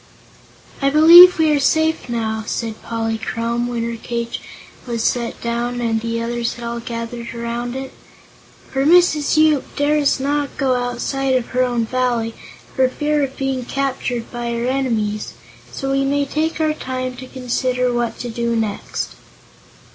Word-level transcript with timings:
"I 0.81 0.89
believe 0.89 1.37
we 1.37 1.51
are 1.55 1.59
safe, 1.59 2.09
now," 2.09 2.41
said 2.47 2.81
Polychrome, 2.81 3.67
when 3.67 3.87
her 3.87 3.97
cage 4.01 4.41
was 4.87 5.03
set 5.03 5.39
down 5.41 5.79
and 5.79 6.01
the 6.01 6.19
others 6.23 6.55
had 6.55 6.65
all 6.65 6.79
gathered 6.79 7.35
around 7.35 7.75
it, 7.75 7.93
"for 8.71 8.83
Mrs. 8.83 9.37
Yoop 9.37 9.75
dares 9.75 10.19
not 10.19 10.57
go 10.57 10.73
outside 10.75 11.35
of 11.35 11.49
her 11.49 11.61
own 11.63 11.85
Valley, 11.85 12.33
for 12.75 12.89
fear 12.89 13.21
of 13.23 13.37
being 13.37 13.63
captured 13.63 14.31
by 14.31 14.51
her 14.53 14.65
enemies. 14.65 15.35
So 15.71 15.91
we 15.91 16.03
may 16.03 16.25
take 16.25 16.59
our 16.59 16.73
time 16.73 17.15
to 17.17 17.27
consider 17.27 17.93
what 17.93 18.17
to 18.21 18.29
do 18.31 18.55
next." 18.55 19.13